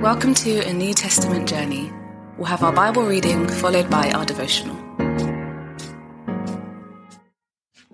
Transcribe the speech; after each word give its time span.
Welcome 0.00 0.32
to 0.36 0.66
a 0.66 0.72
New 0.72 0.94
Testament 0.94 1.46
journey. 1.46 1.92
We'll 2.38 2.46
have 2.46 2.62
our 2.62 2.72
Bible 2.72 3.02
reading 3.02 3.46
followed 3.46 3.90
by 3.90 4.10
our 4.12 4.24
devotional. 4.24 4.74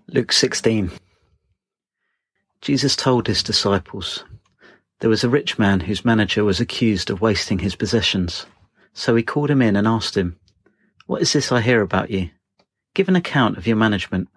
Luke 0.07 0.31
16. 0.31 0.93
Jesus 2.61 2.95
told 2.95 3.27
his 3.27 3.43
disciples, 3.43 4.23
There 5.01 5.11
was 5.11 5.25
a 5.25 5.29
rich 5.29 5.59
man 5.59 5.81
whose 5.81 6.05
manager 6.05 6.45
was 6.45 6.61
accused 6.61 7.11
of 7.11 7.21
wasting 7.21 7.59
his 7.59 7.75
possessions. 7.75 8.47
So 8.93 9.17
he 9.17 9.25
called 9.25 9.51
him 9.51 9.61
in 9.61 9.75
and 9.75 9.89
asked 9.89 10.17
him, 10.17 10.39
What 11.07 11.23
is 11.23 11.33
this 11.33 11.51
I 11.51 11.61
hear 11.61 11.81
about 11.81 12.13
you? 12.13 12.31
Give 12.95 13.09
an 13.09 13.17
account 13.17 13.59
of 13.59 13.67
your 13.67 13.77
management, 13.77 14.29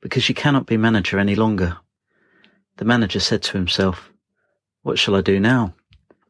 because 0.00 0.30
you 0.30 0.34
cannot 0.34 0.64
be 0.64 0.78
manager 0.78 1.18
any 1.18 1.34
longer. 1.34 1.76
The 2.78 2.86
manager 2.86 3.20
said 3.20 3.42
to 3.42 3.58
himself, 3.58 4.10
What 4.80 4.98
shall 4.98 5.14
I 5.14 5.20
do 5.20 5.38
now? 5.38 5.74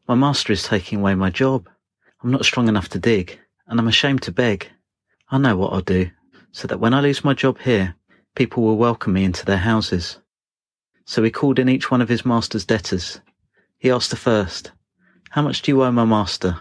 My 0.09 0.15
master 0.15 0.51
is 0.51 0.63
taking 0.63 1.01
away 1.01 1.13
my 1.13 1.29
job. 1.29 1.69
I'm 2.23 2.31
not 2.31 2.43
strong 2.43 2.67
enough 2.67 2.89
to 2.89 2.99
dig, 2.99 3.37
and 3.67 3.79
I'm 3.79 3.87
ashamed 3.87 4.23
to 4.23 4.31
beg. 4.31 4.67
I 5.29 5.37
know 5.37 5.55
what 5.55 5.71
I'll 5.71 5.81
do, 5.81 6.09
so 6.51 6.67
that 6.67 6.79
when 6.79 6.95
I 6.95 7.01
lose 7.01 7.23
my 7.23 7.35
job 7.35 7.59
here, 7.59 7.93
people 8.33 8.63
will 8.63 8.75
welcome 8.75 9.13
me 9.13 9.23
into 9.23 9.45
their 9.45 9.59
houses. 9.59 10.17
So 11.05 11.21
he 11.21 11.29
called 11.29 11.59
in 11.59 11.69
each 11.69 11.91
one 11.91 12.01
of 12.01 12.09
his 12.09 12.25
master's 12.25 12.65
debtors. 12.65 13.21
He 13.77 13.91
asked 13.91 14.09
the 14.09 14.15
first, 14.15 14.71
How 15.29 15.43
much 15.43 15.61
do 15.61 15.69
you 15.69 15.83
owe 15.83 15.91
my 15.91 16.05
master? 16.05 16.59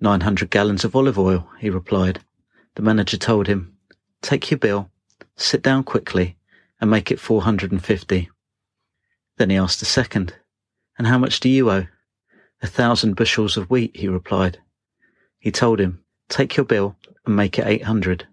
Nine 0.00 0.22
hundred 0.22 0.50
gallons 0.50 0.84
of 0.84 0.96
olive 0.96 1.16
oil, 1.16 1.48
he 1.60 1.70
replied. 1.70 2.24
The 2.74 2.82
manager 2.82 3.18
told 3.18 3.46
him, 3.46 3.78
Take 4.20 4.50
your 4.50 4.58
bill, 4.58 4.90
sit 5.36 5.62
down 5.62 5.84
quickly, 5.84 6.36
and 6.80 6.90
make 6.90 7.12
it 7.12 7.20
four 7.20 7.42
hundred 7.42 7.70
and 7.70 7.84
fifty. 7.84 8.30
Then 9.36 9.50
he 9.50 9.56
asked 9.56 9.78
the 9.78 9.86
second, 9.86 10.34
And 10.98 11.06
how 11.06 11.18
much 11.18 11.38
do 11.38 11.48
you 11.48 11.70
owe? 11.70 11.86
A 12.60 12.66
thousand 12.66 13.14
bushels 13.14 13.56
of 13.56 13.70
wheat, 13.70 13.96
he 13.96 14.08
replied. 14.08 14.58
He 15.38 15.52
told 15.52 15.78
him, 15.78 16.02
Take 16.28 16.56
your 16.56 16.66
bill 16.66 16.96
and 17.24 17.36
make 17.36 17.56
it 17.56 17.66
eight 17.66 17.84
hundred. 17.84 18.26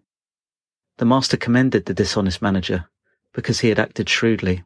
The 0.97 1.05
master 1.05 1.37
commended 1.37 1.85
the 1.85 1.93
dishonest 1.93 2.41
manager 2.41 2.89
because 3.33 3.59
he 3.59 3.69
had 3.69 3.77
acted 3.77 4.09
shrewdly. 4.09 4.63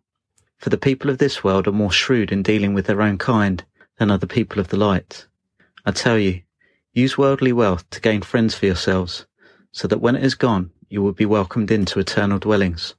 For 0.60 0.70
the 0.70 0.78
people 0.78 1.10
of 1.10 1.18
this 1.18 1.44
world 1.44 1.68
are 1.68 1.74
more 1.74 1.92
shrewd 1.92 2.32
in 2.32 2.42
dealing 2.42 2.74
with 2.74 2.86
their 2.86 3.02
own 3.02 3.18
kind 3.18 3.66
than 3.98 4.10
are 4.10 4.18
the 4.18 4.28
people 4.28 4.62
of 4.62 4.70
the 4.70 4.78
light. 4.78 5.26
I 5.86 5.92
tell 5.92 6.18
you, 6.18 6.44
use 6.94 7.18
worldly 7.18 7.52
wealth 7.52 7.90
to 7.90 8.00
gain 8.00 8.22
friends 8.22 8.56
for 8.56 8.66
yourselves, 8.66 9.26
so 9.74 9.90
that 9.90 10.00
when 10.00 10.16
it 10.16 10.24
is 10.24 10.36
gone, 10.36 10.72
you 10.88 11.02
will 11.02 11.12
be 11.12 11.26
welcomed 11.26 11.70
into 11.70 12.00
eternal 12.00 12.40
dwellings. 12.40 12.96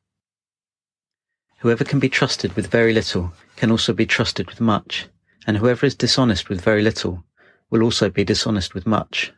Whoever 1.61 1.85
can 1.85 2.01
be 2.01 2.11
trusted 2.11 2.53
with 2.53 2.67
very 2.67 2.93
little 2.93 3.33
can 3.57 3.71
also 3.71 3.95
be 3.95 4.05
trusted 4.05 4.47
with 4.51 4.61
much 4.61 5.09
and 5.47 5.57
whoever 5.57 5.87
is 5.87 5.95
dishonest 5.95 6.49
with 6.49 6.61
very 6.61 6.83
little 6.83 7.25
will 7.71 7.83
also 7.83 8.11
be 8.11 8.25
dishonest 8.25 8.75
with 8.75 8.87
much. 8.87 9.33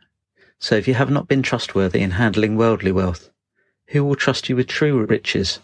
So 0.58 0.76
if 0.76 0.86
you 0.86 0.94
have 0.94 1.10
not 1.10 1.28
been 1.28 1.42
trustworthy 1.42 2.00
in 2.00 2.12
handling 2.12 2.56
worldly 2.56 2.92
wealth, 2.92 3.30
who 3.88 4.04
will 4.04 4.14
trust 4.14 4.48
you 4.48 4.56
with 4.56 4.68
true 4.68 5.04
riches? 5.04 5.58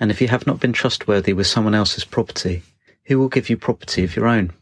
And 0.00 0.10
if 0.10 0.20
you 0.20 0.28
have 0.28 0.46
not 0.46 0.60
been 0.60 0.72
trustworthy 0.72 1.32
with 1.32 1.46
someone 1.46 1.74
else's 1.74 2.04
property, 2.04 2.62
who 3.04 3.18
will 3.18 3.28
give 3.28 3.48
you 3.48 3.56
property 3.56 4.02
of 4.02 4.16
your 4.16 4.26
own? 4.26 4.52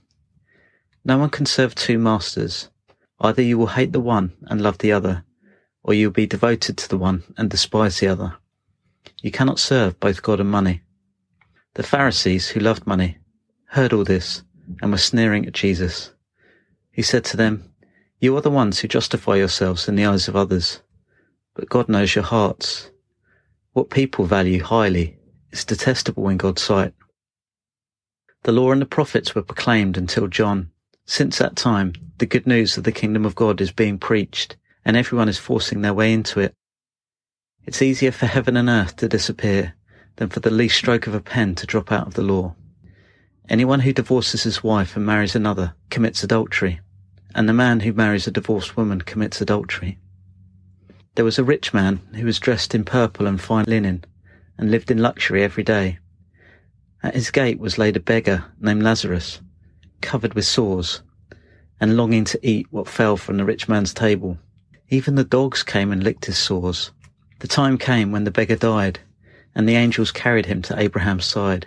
No 1.04 1.18
one 1.18 1.30
can 1.30 1.46
serve 1.46 1.74
two 1.74 1.98
masters. 1.98 2.68
Either 3.20 3.42
you 3.42 3.56
will 3.56 3.68
hate 3.68 3.92
the 3.92 4.00
one 4.00 4.32
and 4.42 4.60
love 4.60 4.78
the 4.78 4.92
other, 4.92 5.24
or 5.82 5.94
you 5.94 6.08
will 6.08 6.12
be 6.12 6.26
devoted 6.26 6.76
to 6.78 6.88
the 6.88 6.98
one 6.98 7.22
and 7.36 7.48
despise 7.48 8.00
the 8.00 8.08
other. 8.08 8.36
You 9.22 9.30
cannot 9.30 9.58
serve 9.58 9.98
both 10.00 10.22
God 10.22 10.40
and 10.40 10.50
money. 10.50 10.82
The 11.74 11.82
Pharisees, 11.82 12.48
who 12.48 12.60
loved 12.60 12.86
money, 12.86 13.18
heard 13.66 13.92
all 13.92 14.04
this 14.04 14.42
and 14.80 14.90
were 14.90 14.98
sneering 14.98 15.46
at 15.46 15.52
Jesus. 15.52 16.12
He 16.90 17.02
said 17.02 17.24
to 17.26 17.36
them, 17.36 17.72
You 18.20 18.36
are 18.36 18.40
the 18.40 18.50
ones 18.50 18.78
who 18.78 18.88
justify 18.88 19.36
yourselves 19.36 19.88
in 19.88 19.96
the 19.96 20.04
eyes 20.04 20.28
of 20.28 20.36
others, 20.36 20.80
but 21.54 21.68
God 21.68 21.88
knows 21.88 22.14
your 22.14 22.24
hearts. 22.24 22.90
What 23.72 23.90
people 23.90 24.26
value 24.26 24.62
highly 24.62 25.18
is 25.50 25.64
detestable 25.64 26.28
in 26.28 26.36
God's 26.36 26.62
sight. 26.62 26.94
The 28.44 28.52
law 28.52 28.72
and 28.72 28.82
the 28.82 28.86
prophets 28.86 29.34
were 29.34 29.42
proclaimed 29.42 29.96
until 29.96 30.26
John. 30.26 30.70
Since 31.06 31.38
that 31.38 31.56
time, 31.56 31.94
the 32.18 32.26
good 32.26 32.46
news 32.46 32.76
of 32.76 32.84
the 32.84 32.92
kingdom 32.92 33.24
of 33.24 33.34
God 33.34 33.60
is 33.60 33.72
being 33.72 33.98
preached, 33.98 34.56
and 34.84 34.96
everyone 34.96 35.28
is 35.28 35.38
forcing 35.38 35.80
their 35.80 35.94
way 35.94 36.12
into 36.12 36.40
it. 36.40 36.54
It's 37.64 37.82
easier 37.82 38.12
for 38.12 38.26
heaven 38.26 38.56
and 38.56 38.68
earth 38.68 38.96
to 38.96 39.08
disappear 39.08 39.74
than 40.16 40.28
for 40.28 40.40
the 40.40 40.50
least 40.50 40.76
stroke 40.76 41.06
of 41.06 41.14
a 41.14 41.20
pen 41.20 41.54
to 41.56 41.66
drop 41.66 41.92
out 41.92 42.06
of 42.06 42.14
the 42.14 42.22
law. 42.22 42.54
Anyone 43.48 43.80
who 43.80 43.92
divorces 43.92 44.44
his 44.44 44.62
wife 44.62 44.96
and 44.96 45.04
marries 45.04 45.34
another 45.34 45.74
commits 45.90 46.22
adultery, 46.22 46.80
and 47.34 47.48
the 47.48 47.52
man 47.52 47.80
who 47.80 47.92
marries 47.92 48.26
a 48.26 48.30
divorced 48.30 48.76
woman 48.76 49.02
commits 49.02 49.40
adultery. 49.40 49.98
There 51.14 51.24
was 51.24 51.38
a 51.38 51.44
rich 51.44 51.74
man 51.74 52.00
who 52.14 52.24
was 52.24 52.38
dressed 52.38 52.74
in 52.74 52.84
purple 52.84 53.26
and 53.26 53.40
fine 53.40 53.64
linen, 53.66 54.04
and 54.56 54.70
lived 54.70 54.90
in 54.90 54.98
luxury 54.98 55.42
every 55.42 55.64
day. 55.64 55.98
At 57.02 57.14
his 57.14 57.30
gate 57.30 57.58
was 57.58 57.78
laid 57.78 57.96
a 57.96 58.00
beggar 58.00 58.44
named 58.60 58.82
Lazarus, 58.82 59.40
covered 60.00 60.34
with 60.34 60.46
sores, 60.46 61.02
and 61.80 61.96
longing 61.96 62.24
to 62.26 62.46
eat 62.46 62.68
what 62.70 62.88
fell 62.88 63.16
from 63.16 63.36
the 63.36 63.44
rich 63.44 63.68
man's 63.68 63.92
table. 63.92 64.38
Even 64.88 65.16
the 65.16 65.24
dogs 65.24 65.62
came 65.62 65.90
and 65.90 66.02
licked 66.02 66.26
his 66.26 66.38
sores. 66.38 66.92
The 67.40 67.48
time 67.48 67.76
came 67.76 68.12
when 68.12 68.22
the 68.22 68.30
beggar 68.30 68.56
died, 68.56 69.00
and 69.54 69.68
the 69.68 69.74
angels 69.74 70.12
carried 70.12 70.46
him 70.46 70.62
to 70.62 70.78
Abraham's 70.78 71.24
side. 71.24 71.66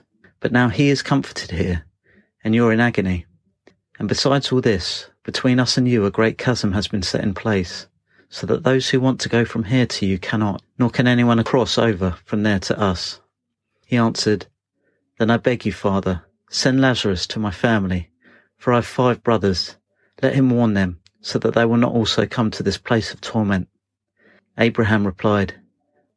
But 0.41 0.51
now 0.51 0.69
he 0.69 0.89
is 0.89 1.03
comforted 1.03 1.51
here, 1.51 1.85
and 2.43 2.55
you're 2.55 2.73
in 2.73 2.79
agony. 2.79 3.27
And 3.99 4.09
besides 4.09 4.51
all 4.51 4.59
this, 4.59 5.07
between 5.23 5.59
us 5.59 5.77
and 5.77 5.87
you 5.87 6.03
a 6.05 6.11
great 6.11 6.39
chasm 6.39 6.71
has 6.71 6.87
been 6.87 7.03
set 7.03 7.23
in 7.23 7.35
place, 7.35 7.87
so 8.27 8.47
that 8.47 8.63
those 8.63 8.89
who 8.89 8.99
want 8.99 9.21
to 9.21 9.29
go 9.29 9.45
from 9.45 9.65
here 9.65 9.85
to 9.85 10.05
you 10.07 10.17
cannot, 10.17 10.63
nor 10.79 10.89
can 10.89 11.05
anyone 11.05 11.43
cross 11.43 11.77
over 11.77 12.17
from 12.25 12.41
there 12.41 12.57
to 12.57 12.79
us. 12.79 13.21
He 13.85 13.97
answered, 13.97 14.47
Then 15.19 15.29
I 15.29 15.37
beg 15.37 15.63
you, 15.63 15.71
Father, 15.71 16.23
send 16.49 16.81
Lazarus 16.81 17.27
to 17.27 17.39
my 17.39 17.51
family, 17.51 18.09
for 18.57 18.73
I 18.73 18.77
have 18.77 18.87
five 18.87 19.21
brothers. 19.21 19.77
Let 20.23 20.33
him 20.33 20.49
warn 20.49 20.73
them, 20.73 20.99
so 21.21 21.37
that 21.37 21.53
they 21.53 21.65
will 21.65 21.77
not 21.77 21.93
also 21.93 22.25
come 22.25 22.49
to 22.51 22.63
this 22.63 22.79
place 22.79 23.13
of 23.13 23.21
torment. 23.21 23.69
Abraham 24.57 25.05
replied, 25.05 25.53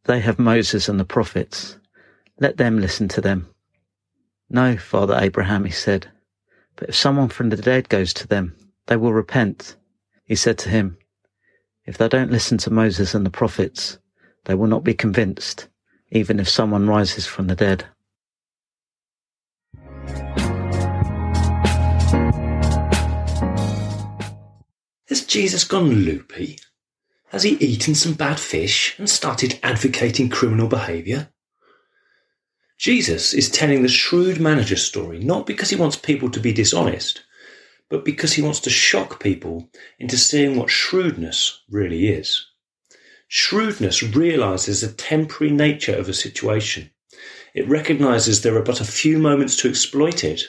They 0.04 0.20
have 0.20 0.38
Moses 0.38 0.88
and 0.88 0.98
the 0.98 1.04
prophets. 1.04 1.76
Let 2.40 2.56
them 2.56 2.80
listen 2.80 3.08
to 3.08 3.20
them. 3.20 3.53
No, 4.50 4.76
Father 4.76 5.16
Abraham, 5.18 5.64
he 5.64 5.70
said, 5.70 6.08
but 6.76 6.88
if 6.88 6.96
someone 6.96 7.28
from 7.28 7.50
the 7.50 7.56
dead 7.56 7.88
goes 7.88 8.12
to 8.14 8.26
them, 8.26 8.56
they 8.86 8.96
will 8.96 9.12
repent. 9.12 9.76
He 10.24 10.34
said 10.34 10.58
to 10.58 10.70
him, 10.70 10.98
If 11.84 11.98
they 11.98 12.08
don't 12.08 12.32
listen 12.32 12.58
to 12.58 12.70
Moses 12.70 13.14
and 13.14 13.24
the 13.24 13.30
prophets, 13.30 13.98
they 14.44 14.54
will 14.54 14.66
not 14.66 14.84
be 14.84 14.94
convinced, 14.94 15.68
even 16.10 16.40
if 16.40 16.48
someone 16.48 16.88
rises 16.88 17.26
from 17.26 17.46
the 17.46 17.54
dead. 17.54 17.86
Has 25.08 25.24
Jesus 25.26 25.64
gone 25.64 25.90
loopy? 25.90 26.58
Has 27.28 27.42
he 27.44 27.52
eaten 27.54 27.94
some 27.94 28.14
bad 28.14 28.38
fish 28.40 28.96
and 28.98 29.08
started 29.08 29.58
advocating 29.62 30.28
criminal 30.28 30.68
behaviour? 30.68 31.30
Jesus 32.78 33.32
is 33.32 33.50
telling 33.50 33.82
the 33.82 33.88
shrewd 33.88 34.40
manager 34.40 34.76
story 34.76 35.18
not 35.18 35.46
because 35.46 35.70
he 35.70 35.76
wants 35.76 35.96
people 35.96 36.30
to 36.30 36.40
be 36.40 36.52
dishonest, 36.52 37.22
but 37.88 38.04
because 38.04 38.32
he 38.32 38.42
wants 38.42 38.60
to 38.60 38.70
shock 38.70 39.22
people 39.22 39.68
into 39.98 40.16
seeing 40.16 40.56
what 40.56 40.70
shrewdness 40.70 41.62
really 41.70 42.08
is. 42.08 42.46
Shrewdness 43.28 44.02
realizes 44.02 44.80
the 44.80 44.92
temporary 44.92 45.52
nature 45.52 45.94
of 45.94 46.08
a 46.08 46.14
situation. 46.14 46.90
It 47.54 47.68
recognizes 47.68 48.42
there 48.42 48.56
are 48.56 48.62
but 48.62 48.80
a 48.80 48.84
few 48.84 49.18
moments 49.18 49.56
to 49.58 49.68
exploit 49.68 50.24
it, 50.24 50.42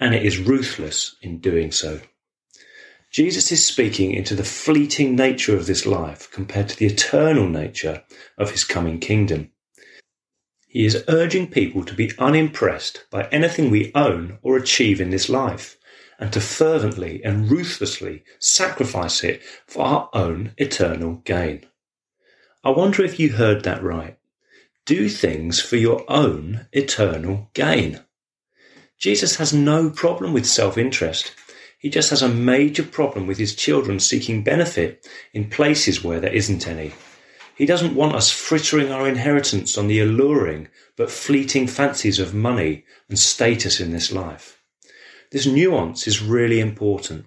and 0.00 0.14
it 0.14 0.26
is 0.26 0.38
ruthless 0.38 1.16
in 1.22 1.38
doing 1.38 1.70
so. 1.70 2.00
Jesus 3.10 3.52
is 3.52 3.64
speaking 3.64 4.12
into 4.12 4.34
the 4.34 4.44
fleeting 4.44 5.14
nature 5.14 5.56
of 5.56 5.66
this 5.66 5.84
life 5.84 6.30
compared 6.30 6.68
to 6.70 6.76
the 6.76 6.86
eternal 6.86 7.48
nature 7.48 8.02
of 8.38 8.50
his 8.50 8.64
coming 8.64 8.98
kingdom. 8.98 9.50
He 10.72 10.86
is 10.86 11.04
urging 11.06 11.48
people 11.48 11.84
to 11.84 11.92
be 11.92 12.12
unimpressed 12.18 13.04
by 13.10 13.28
anything 13.28 13.70
we 13.70 13.92
own 13.94 14.38
or 14.40 14.56
achieve 14.56 15.02
in 15.02 15.10
this 15.10 15.28
life 15.28 15.76
and 16.18 16.32
to 16.32 16.40
fervently 16.40 17.22
and 17.22 17.50
ruthlessly 17.50 18.24
sacrifice 18.38 19.22
it 19.22 19.42
for 19.66 19.84
our 19.84 20.08
own 20.14 20.54
eternal 20.56 21.16
gain. 21.26 21.66
I 22.64 22.70
wonder 22.70 23.04
if 23.04 23.20
you 23.20 23.32
heard 23.32 23.64
that 23.64 23.82
right. 23.82 24.16
Do 24.86 25.10
things 25.10 25.60
for 25.60 25.76
your 25.76 26.10
own 26.10 26.66
eternal 26.72 27.50
gain. 27.52 28.00
Jesus 28.98 29.36
has 29.36 29.52
no 29.52 29.90
problem 29.90 30.32
with 30.32 30.46
self 30.46 30.78
interest. 30.78 31.34
He 31.78 31.90
just 31.90 32.08
has 32.08 32.22
a 32.22 32.30
major 32.30 32.82
problem 32.82 33.26
with 33.26 33.36
his 33.36 33.54
children 33.54 34.00
seeking 34.00 34.42
benefit 34.42 35.06
in 35.34 35.50
places 35.50 36.02
where 36.02 36.18
there 36.18 36.32
isn't 36.32 36.66
any. 36.66 36.94
He 37.56 37.66
doesn't 37.66 37.94
want 37.94 38.14
us 38.14 38.30
frittering 38.30 38.90
our 38.90 39.06
inheritance 39.06 39.76
on 39.76 39.86
the 39.86 40.00
alluring 40.00 40.68
but 40.96 41.10
fleeting 41.10 41.66
fancies 41.66 42.18
of 42.18 42.34
money 42.34 42.84
and 43.08 43.18
status 43.18 43.80
in 43.80 43.92
this 43.92 44.12
life. 44.12 44.62
This 45.30 45.46
nuance 45.46 46.06
is 46.06 46.22
really 46.22 46.60
important 46.60 47.26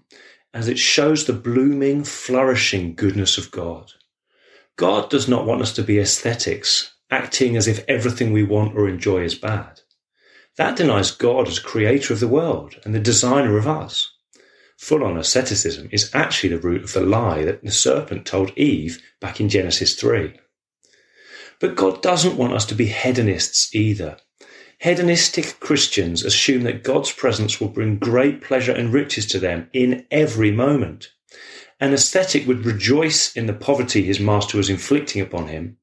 as 0.54 0.68
it 0.68 0.80
shows 0.80 1.25
the 1.25 1.33
blooming, 1.33 2.04
flourishing 2.04 2.95
goodness 2.95 3.38
of 3.38 3.51
God. 3.51 3.92
God 4.77 5.10
does 5.10 5.27
not 5.27 5.45
want 5.45 5.62
us 5.62 5.74
to 5.74 5.83
be 5.83 5.98
ascetics, 5.98 6.94
acting 7.12 7.56
as 7.56 7.68
if 7.68 7.83
everything 7.88 8.31
we 8.31 8.44
want 8.44 8.75
or 8.75 8.88
enjoy 8.88 9.24
is 9.24 9.36
bad. 9.36 9.81
That 10.57 10.77
denies 10.77 11.12
God 11.12 11.48
as 11.48 11.60
creator 11.60 12.13
of 12.13 12.19
the 12.19 12.27
world 12.27 12.75
and 12.86 12.95
the 12.95 13.00
designer 13.00 13.57
of 13.57 13.68
us. 13.68 14.14
Full 14.77 15.04
on 15.04 15.18
asceticism 15.18 15.89
is 15.92 16.12
actually 16.13 16.50
the 16.50 16.60
root 16.60 16.83
of 16.83 16.94
the 16.94 17.01
lie 17.01 17.44
that 17.44 17.63
the 17.63 17.72
serpent 17.72 18.25
told 18.25 18.57
Eve 18.57 19.01
back 19.22 19.39
in 19.39 19.50
Genesis 19.50 19.95
3. 19.95 20.33
But 21.60 21.75
God 21.75 22.01
doesn't 22.01 22.38
want 22.38 22.54
us 22.54 22.66
to 22.66 22.75
be 22.75 22.88
hedonists 22.88 23.74
either. 23.74 24.18
Hedonistic 24.80 25.60
Christians 25.62 26.24
assume 26.24 26.63
that 26.63 26.83
God's 26.83 27.12
presence 27.12 27.60
will 27.60 27.69
bring 27.69 27.98
great 27.98 28.42
pleasure 28.42 28.74
and 28.74 28.92
riches 28.92 29.25
to 29.27 29.39
them 29.39 29.69
in 29.72 30.06
every 30.12 30.51
moment. 30.51 31.12
An 31.80 31.94
ascetic 31.94 32.45
would 32.45 32.66
rejoice 32.66 33.36
in 33.36 33.48
the 33.48 33.54
poverty 33.54 34.04
his 34.04 34.19
master 34.19 34.57
was 34.57 34.69
inflicting 34.69 35.22
upon 35.22 35.48
him. 35.48 35.77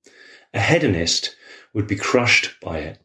A 0.53 0.61
hedonist 0.61 1.35
would 1.73 1.87
be 1.87 1.97
crushed 1.97 2.55
by 2.61 2.79
it. 2.79 2.99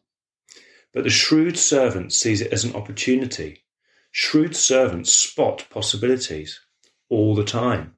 But 0.92 1.04
the 1.04 1.10
shrewd 1.10 1.58
servant 1.58 2.12
sees 2.12 2.40
it 2.40 2.52
as 2.52 2.64
an 2.64 2.74
opportunity. 2.74 3.64
Shrewd 4.10 4.56
servants 4.56 5.12
spot 5.12 5.66
possibilities 5.70 6.60
all 7.08 7.34
the 7.34 7.44
time, 7.44 7.94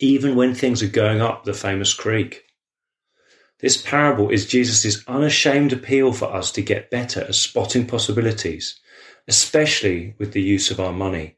even 0.00 0.34
when 0.34 0.54
things 0.54 0.82
are 0.82 0.88
going 0.88 1.20
up 1.20 1.44
the 1.44 1.54
famous 1.54 1.94
creek. 1.94 2.44
This 3.60 3.80
parable 3.80 4.30
is 4.30 4.46
Jesus' 4.46 5.06
unashamed 5.08 5.72
appeal 5.72 6.12
for 6.12 6.26
us 6.26 6.52
to 6.52 6.62
get 6.62 6.90
better 6.90 7.22
at 7.22 7.34
spotting 7.34 7.86
possibilities, 7.86 8.78
especially 9.28 10.14
with 10.18 10.32
the 10.32 10.42
use 10.42 10.70
of 10.70 10.80
our 10.80 10.92
money. 10.92 11.36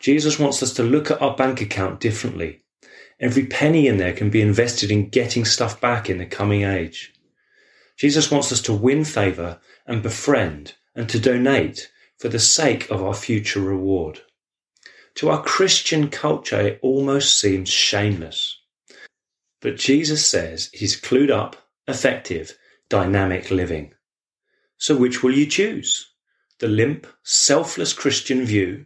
Jesus 0.00 0.38
wants 0.38 0.62
us 0.62 0.72
to 0.74 0.82
look 0.82 1.10
at 1.10 1.20
our 1.20 1.36
bank 1.36 1.60
account 1.60 2.00
differently. 2.00 2.62
Every 3.18 3.46
penny 3.46 3.86
in 3.86 3.98
there 3.98 4.14
can 4.14 4.30
be 4.30 4.40
invested 4.40 4.90
in 4.90 5.10
getting 5.10 5.44
stuff 5.44 5.80
back 5.80 6.08
in 6.08 6.18
the 6.18 6.26
coming 6.26 6.62
age. 6.62 7.12
Jesus 7.96 8.30
wants 8.30 8.50
us 8.50 8.62
to 8.62 8.72
win 8.72 9.04
favor 9.04 9.60
and 9.86 10.02
befriend 10.02 10.74
and 10.94 11.08
to 11.10 11.20
donate 11.20 11.90
for 12.20 12.28
the 12.28 12.38
sake 12.38 12.90
of 12.90 13.02
our 13.02 13.14
future 13.14 13.60
reward. 13.60 14.20
To 15.16 15.30
our 15.30 15.42
Christian 15.42 16.10
culture, 16.10 16.60
it 16.60 16.78
almost 16.82 17.40
seems 17.40 17.70
shameless. 17.70 18.58
But 19.62 19.78
Jesus 19.78 20.24
says 20.26 20.68
he's 20.74 21.00
clued 21.00 21.30
up, 21.30 21.56
effective, 21.88 22.58
dynamic 22.90 23.50
living. 23.50 23.94
So 24.76 24.96
which 24.96 25.22
will 25.22 25.32
you 25.32 25.46
choose? 25.46 26.12
The 26.58 26.68
limp, 26.68 27.06
selfless 27.22 27.94
Christian 27.94 28.44
view 28.44 28.84